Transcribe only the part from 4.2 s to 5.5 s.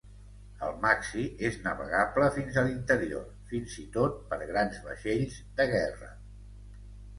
per grans vaixells